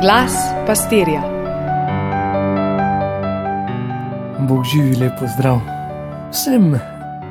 [0.00, 0.32] Glas
[0.66, 1.22] pastirja.
[4.48, 5.58] Bog živi, lepo zdrav.
[6.30, 6.78] Vsem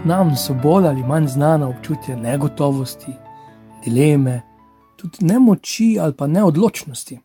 [0.06, 3.14] nam so bolj ali manj znana občutja negotovosti,
[3.86, 4.42] dileme,
[4.96, 7.20] tudi nemoči ali pa neodločnosti.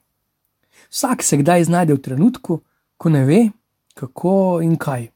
[0.90, 2.60] Vsak se kdaj znajde v trenutku,
[2.96, 3.48] ko ne ve,
[3.94, 5.08] kako in kaj.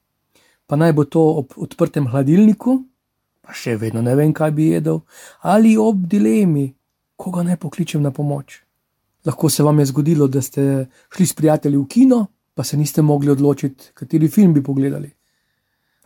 [0.67, 2.81] Pa naj bo to ob odprtem hladilniku,
[3.47, 5.01] pa še vedno ne vem, kaj bi jedel,
[5.41, 6.73] ali ob dilemi,
[7.17, 8.66] koga naj pokličem na pomoč.
[9.27, 13.03] Lahko se vam je zgodilo, da ste šli s prijatelji v kino, pa se niste
[13.03, 15.11] mogli odločiti, kateri film bi pogledali.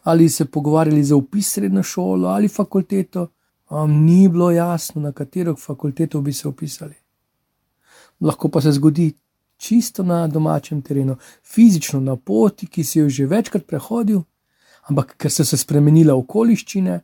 [0.03, 3.29] Ali se pogovarjali za upis srednjo šolo ali fakulteto,
[3.71, 6.95] vam ni bilo jasno, na katero fakulteto bi se upisali.
[8.21, 9.13] Lahko pa se zgodi
[9.57, 14.23] čisto na domačem terenu, fizično na poti, ki si jo že večkrat prehodil,
[14.89, 17.01] ampak ker so se spremenile okoliščine,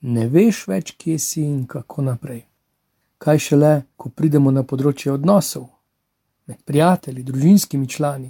[0.00, 2.46] ne veš več, kje si in kako naprej
[3.18, 5.66] kaj šele, ko pridemo na področje odnosov
[6.46, 8.28] med prijatelji, družinskimi člani,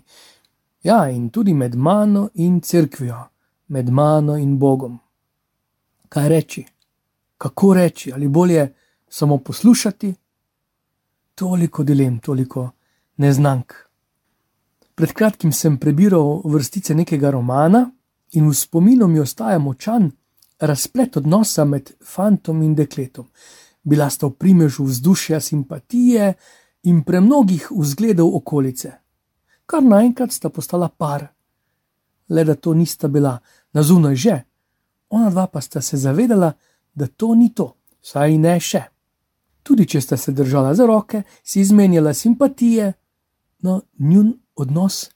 [0.88, 3.18] ja, in tudi med mano in crkvijo,
[3.77, 4.94] med mano in Bogom.
[6.08, 6.62] Kaj reči,
[7.36, 8.70] kako reči, ali bolje
[9.08, 10.14] samo poslušati?
[11.36, 12.70] Toliko dilem, toliko
[13.20, 13.74] neznank.
[14.96, 17.84] Pred kratkim sem prebiral vrstice nekega romana
[18.33, 20.08] in v spominu mi ostaja močan
[20.56, 23.28] razplet odnosa med fantom in dekletom
[23.87, 26.34] bila sta v primežu vzdušja simpatije
[26.83, 28.92] in premnogih vzgledov okolice.
[29.67, 31.27] Kar naenkrat sta postala par.
[32.29, 33.39] Le da to nista bila
[33.73, 34.37] na zunaj že,
[35.11, 36.53] ona dva pa sta se zavedala,
[36.95, 38.83] da to ni to, saj ne še.
[39.62, 42.92] Tudi če sta se držala za roke, si izmenjala simpatije,
[43.62, 45.11] no njun odnos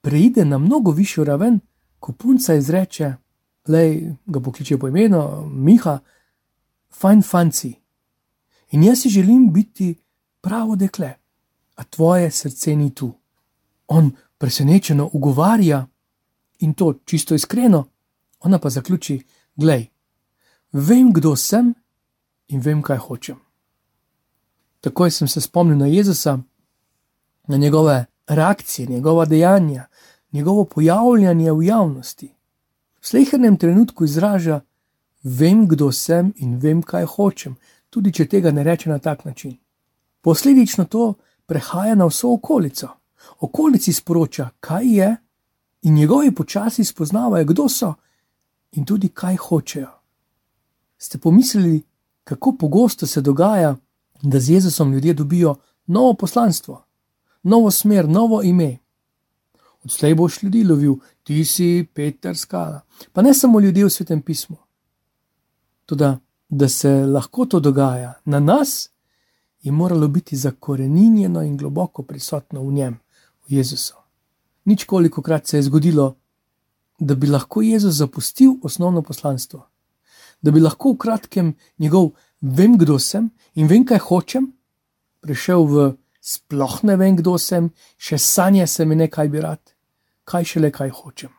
[0.00, 1.60] preide na mnogo višjo raven,
[1.98, 3.14] ko punca izreče:
[3.68, 5.98] Lej, ga pokliče po imenu, Miha,
[6.92, 7.72] fajn fanci.
[8.70, 9.94] In jaz si želim biti
[10.40, 11.14] pravo dekle,
[11.74, 13.12] a tvoje srce ni tu.
[13.86, 15.86] On presenečeno ugovarja
[16.58, 17.84] in to čisto iskreno,
[18.40, 19.22] ona pa zaključi:
[19.56, 19.86] Glej,
[20.72, 21.74] vem, kdo sem
[22.48, 23.36] in vem, kaj hočem.
[24.80, 26.38] Takoj sem se spomnil na Jezusa,
[27.48, 29.86] na njegove reakcije, njegova dejanja,
[30.32, 32.34] njegovo pojavljanje v javnosti.
[33.00, 34.60] V slehrnem trenutku izraža:
[35.22, 37.56] Vem, kdo sem in vem, kaj hočem
[37.96, 39.56] tudi če tega ne reče na tak način.
[40.20, 41.14] Posledično to
[41.46, 42.88] prehaja na vso okolico.
[43.40, 45.16] Okolici sporoča, kaj je,
[45.82, 47.94] in njegovi počasi spoznavajo, kdo so
[48.72, 49.88] in tudi kaj hočejo.
[50.98, 51.82] Ste pomislili,
[52.24, 53.76] kako pogosto se dogaja,
[54.22, 55.54] da z Jezusom ljudje dobijo
[55.86, 56.84] novo poslanstvo,
[57.42, 58.78] novo smer, novo ime.
[59.84, 62.80] Odslej boš ljudi lovil, ti si Peter Skala,
[63.12, 64.56] pa ne samo ljudje v svetem pismu.
[65.86, 68.90] Tudi da se lahko to dogaja na nas,
[69.62, 72.98] je moralo biti zakorenjeno in globoko prisotno v njem,
[73.48, 73.94] v Jezusu.
[74.64, 76.16] Nič koliko krat se je zgodilo,
[76.98, 79.66] da bi lahko Jezus zapustil osnovno poslanstvo,
[80.42, 84.52] da bi lahko v kratkem njegov vem, kdo sem in vem, kaj hočem,
[85.20, 85.86] prišel v
[86.20, 89.62] sploh ne vem, kdo sem, še sanje se mi nekaj bi rad,
[90.24, 91.30] kaj šele kaj hočem.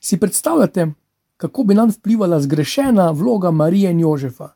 [0.00, 0.86] Si predstavljate,
[1.42, 4.52] kako bi nam vplivala zgrešena vloga Marije in Jožefa.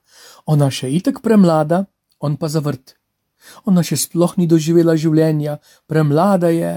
[0.47, 1.85] Ona še itek premlada,
[2.23, 2.95] on pa zavrt.
[3.67, 5.57] Ona še sploh ni doživela življenja,
[5.91, 6.77] premlada je.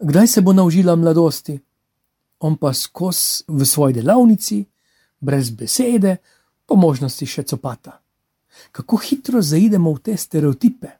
[0.00, 1.58] Kdaj se bo naučila mladosti?
[2.48, 4.62] On pa skos v svoji delavnici,
[5.20, 6.16] brez besede,
[6.64, 7.98] po možnosti še copata.
[8.72, 10.94] Kako hitro zaidemo v te stereotipe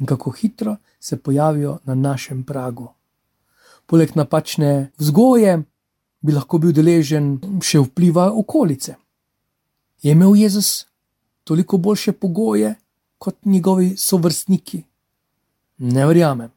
[0.00, 2.88] in kako hitro se pojavijo na našem pragu.
[3.86, 5.60] Poleg napačne vzgoje,
[6.22, 8.96] bi lahko bil deležen še vpliva okolice.
[10.02, 10.86] Je imel Jezus
[11.44, 12.74] toliko boljše pogoje
[13.18, 14.82] kot njegovi sovrstniki?
[15.78, 16.50] Ne verjamem.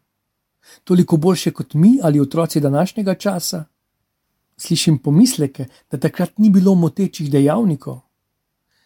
[0.83, 3.63] Toliko boljše kot mi ali otroci današnjega časa?
[4.57, 7.99] Slišim pomisleke, da takrat ni bilo motečih dejavnikov.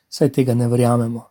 [0.09, 1.27] Saj tega ne verjamemo.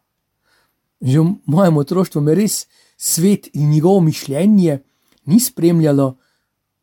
[1.00, 2.66] Že v mojem otroštvu me res
[2.96, 4.78] svet in njegovo mišljenje
[5.26, 6.16] ni spremljalo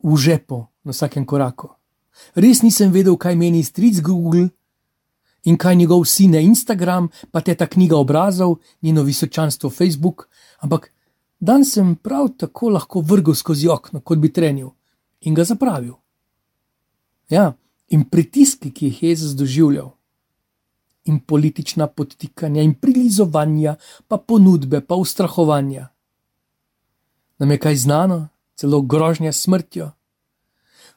[0.04, 1.70] v žepu na vsakem koraku.
[2.36, 4.50] Res nisem vedel, kaj meni stric Google
[5.46, 10.28] in kaj njegov sin na Instagram, pa te ta knjiga obrazov, njeno visočanstvo Facebook,
[10.60, 10.92] ampak
[11.40, 14.72] dan sem prav tako lahko vrgel skozi okno, kot bi trenil
[15.22, 15.94] in ga zapravil.
[17.30, 17.54] Ja,
[17.88, 19.92] in pritiski, ki jih je Jezus doživljal,
[21.06, 23.76] in politična podtikanja, in prilizovanja,
[24.08, 25.90] pa ponudbe, pa ustrahovanja.
[27.38, 29.92] Nam je kaj znano, celo grožnja smrtjo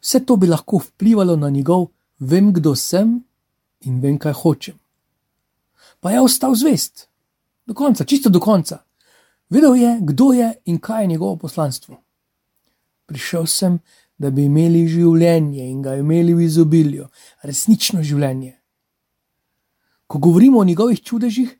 [0.00, 3.18] vse to bi lahko vplivalo na njegov, vem, kdo sem
[3.80, 4.78] in vem, kaj hočem.
[6.00, 7.08] Pa je ostal zvest,
[7.66, 8.82] do konca, čisto do konca.
[9.50, 12.02] Vedel je, kdo je in kaj je njegovo poslanstvo.
[13.06, 13.78] Prišel sem,
[14.18, 17.06] da bi imeli življenje in ga imeli v izobilju,
[17.46, 18.56] resnično življenje.
[20.06, 21.52] Ko govorimo o njegovih čudežih,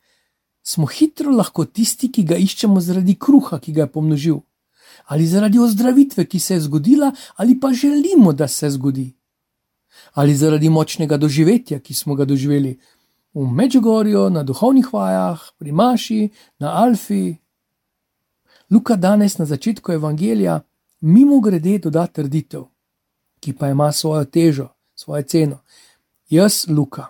[0.63, 4.41] smo hitro lahko tisti, ki ga iščemo zaradi kruha, ki ga je pomnožil,
[5.07, 9.13] ali zaradi ozdravitve, ki se je zgodila, ali pa želimo, da se zgodi,
[10.13, 12.79] ali zaradi močnega doživetja, ki smo ga doživeli
[13.35, 16.29] v Međugorju, na duhovnih vajah, pri Maši,
[16.59, 17.37] na Alfi.
[18.71, 20.61] Luka danes na začetku evangelija
[21.01, 22.65] mimo grede doda trditev,
[23.41, 25.59] ki pa ima svojo težo, svojo ceno.
[26.29, 27.07] Jaz, Luka,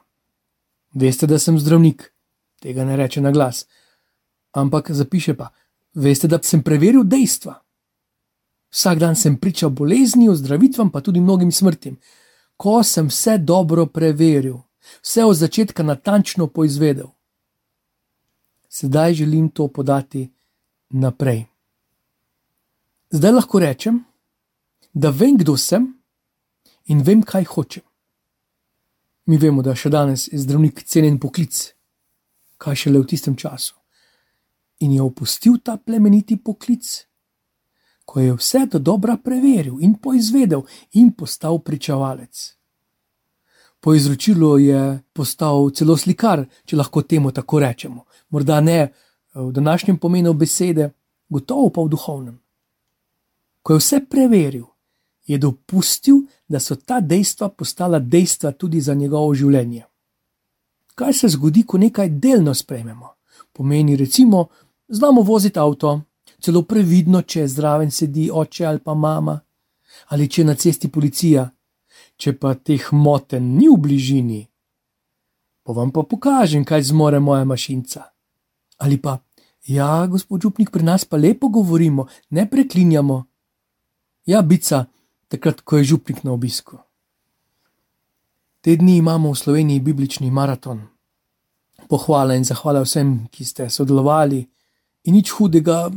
[0.95, 2.13] veste, da sem zdravnik,
[2.61, 3.67] tega ne reče na glas,
[4.53, 5.49] ampak zapiše pa,
[5.95, 7.55] veste, da sem preveril dejstva.
[8.71, 11.97] Vsak dan sem pričal bolezni, ozdravitvam, pa tudi mnogim smrtim.
[12.57, 14.59] Ko sem vse dobro preveril,
[15.03, 17.07] vse od začetka natančno poizvedel,
[18.69, 20.29] sedaj želim to podati
[20.91, 21.47] naprej.
[23.11, 24.05] Zdaj lahko rečem,
[24.93, 25.95] da vem, kdo sem
[26.85, 27.83] in vem, kaj hočem.
[29.27, 31.57] Mi vemo, da še danes je zdravnik cenjen poklic,
[32.57, 33.75] kaj šele v tistem času.
[34.81, 37.08] In je opustil ta plemeniti poklic,
[38.09, 40.63] ko je vse do dobra preveril in poizvedel
[40.93, 42.57] in postal pričevalec.
[43.81, 48.07] Po izročilu je postal celo slikar, če lahko temu tako rečemo.
[48.31, 48.93] Morda ne
[49.35, 50.89] v današnjem pomenu besede,
[51.29, 52.41] gotovo pa v duhovnem.
[53.63, 54.65] Ko je vse preveril,
[55.27, 59.85] je dopustil, da so ta dejstva postala dejstva tudi za njegovo življenje.
[60.95, 63.15] Kaj se zgodi, ko nekaj delno sprejmemo?
[63.53, 64.47] Pomeni, recimo,
[64.89, 66.01] znamo voziti avto,
[66.43, 69.39] celo previdno, če zraven sedi oče ali pa mama,
[70.15, 71.49] ali če na cesti policija,
[72.17, 74.43] če pa teh moten ni v bližini.
[75.63, 78.09] Pa vam pa pokažem, kaj zmore moja mašinca.
[78.79, 79.19] Ali pa,
[79.67, 83.25] ja, gospod Župnik, pri nas pa lepo govorimo, ne preklinjamo.
[84.29, 84.87] Ja, bica,
[85.29, 86.79] takrat, ko je župnik na obisku.
[88.61, 90.83] Te dni imamo v Sloveniji biblični maraton.
[91.89, 94.43] Pohvala in zahvala vsem, ki ste sodelovali,
[95.09, 95.89] in nič hudega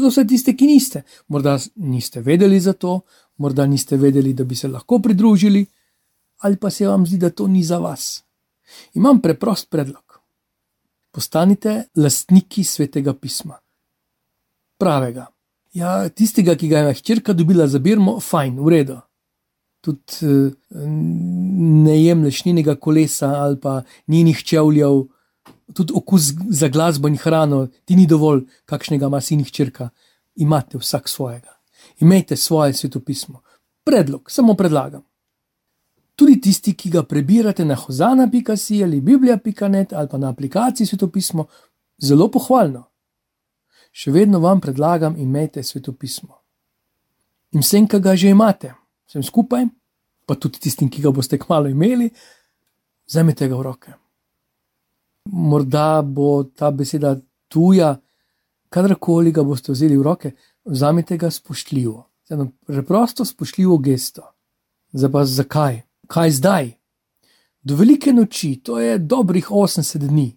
[0.00, 1.02] za vse tiste, ki niste.
[1.28, 3.00] Morda niste vedeli za to,
[3.36, 5.66] morda niste vedeli, da bi se lahko pridružili,
[6.38, 8.24] ali pa se vam zdi, da to ni za vas.
[8.94, 10.20] Imam preprost predlog.
[11.10, 13.58] Postanite lastniki svetega pisma.
[14.78, 15.26] Pravega.
[15.74, 18.98] Ja, tistega, ki ga je hčerka dobila za birmo, fajn, v redu.
[19.84, 20.86] Tudi eh,
[21.84, 25.02] ne jemliš njenega kolesa ali pa njenih čevljev,
[25.72, 29.88] tudi okus za glasbo in hrano, ti ni dovolj, kakšnega ima sin hčerka.
[30.36, 31.52] Imate vsak svojega.
[32.00, 33.42] Imejte svoje svetopismo.
[33.84, 35.02] Predlog, samo predlagam.
[36.16, 41.46] Tudi tisti, ki ga prebirate na hozana.si ali biblija.net ali pa na aplikaciji svetopismo,
[41.98, 42.84] zelo pohvalno
[43.94, 46.34] še vedno vam predlagam, imejte svetopismo.
[47.54, 48.72] In vsem, ki ga že imate,
[49.06, 49.68] vsem skupaj,
[50.26, 52.10] pa tudi tistim, ki ga boste kmalo imeli,
[53.06, 53.94] vzemite ga v roke.
[55.24, 57.16] Morda bo ta beseda
[57.48, 57.96] tuja,
[58.68, 60.32] kadarkoli ga boste vzeli v roke,
[60.64, 62.10] vzamite ga spoštljivo.
[62.30, 64.22] Eno preprosto spoštljivo gesto.
[64.92, 65.82] Zdaj pa zakaj?
[66.06, 66.72] Kaj zdaj?
[67.62, 70.36] Do velike noči, to je dobrih 80 dni.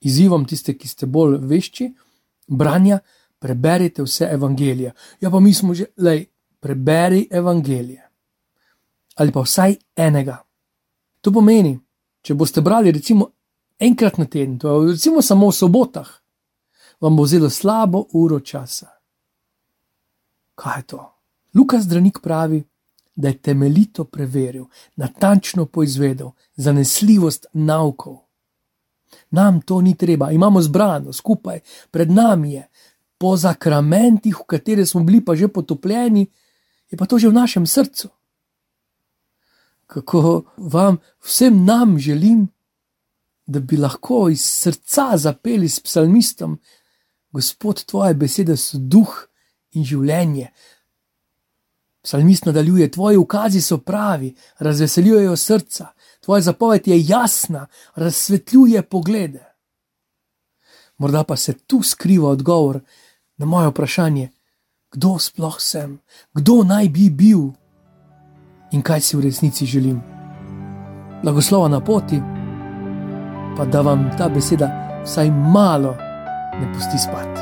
[0.00, 1.90] Izzivam tiste, ki ste bolj vešči,
[2.48, 2.98] branja,
[3.38, 4.92] preberite vse evangelije.
[5.20, 6.24] Ja, pa mi smo že, le,
[6.60, 8.08] preberi evangelije.
[9.16, 10.38] Ali pa vsaj enega.
[11.20, 11.78] To pomeni,
[12.22, 13.28] če boste brali, recimo,
[13.80, 16.10] enkrat na teden, to je recimo samo v sobotah,
[17.00, 18.86] vam bo vzelo slabo uro časa.
[20.54, 21.00] Kaj je to?
[21.54, 22.62] Lukas Zdranik pravi,
[23.14, 24.64] da je temeljito preveril,
[24.96, 28.18] natančno poizvedel zanesljivost naukov.
[29.30, 31.60] Nam to ni treba, imamo zbrano skupaj,
[31.90, 32.68] pred nami je,
[33.18, 36.26] po zakramentih, v katere smo bili pa že potopljeni,
[36.90, 38.08] je pa to že v našem srcu.
[39.86, 42.48] Kako vam vsem nam želim,
[43.50, 46.58] da bi lahko iz srca zapeli s psalmistom,
[47.32, 49.10] Gospod, tvoje besede so duh
[49.78, 50.48] in življenje.
[52.02, 55.92] Psalmist nadaljuje: Tvoji ukazi so pravi, razveseljujejo srca,
[56.24, 59.44] tvoja zapoved je jasna, razsvetljuje poglede.
[60.98, 62.80] Morda pa se tu skriva odgovor
[63.36, 64.28] na moje vprašanje,
[64.92, 65.98] kdo sploh sem,
[66.34, 67.46] kdo naj bi bil
[68.72, 70.02] in kaj si v resnici želim.
[71.22, 72.20] Blagoslova na poti,
[73.56, 74.68] pa da vam ta beseda
[75.04, 75.96] vsaj malo
[76.60, 77.40] ne pusti spati.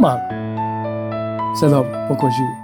[0.00, 0.20] Malo.
[1.54, 2.57] Vse dobro, pokoj živi.